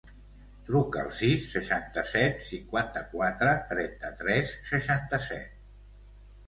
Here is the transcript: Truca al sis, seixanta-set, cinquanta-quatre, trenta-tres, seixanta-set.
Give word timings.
Truca 0.69 1.01
al 1.07 1.11
sis, 1.17 1.43
seixanta-set, 1.57 2.41
cinquanta-quatre, 2.47 3.53
trenta-tres, 3.75 4.59
seixanta-set. 4.73 5.55